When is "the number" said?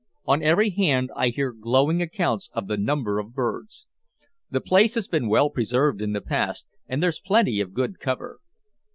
2.65-3.19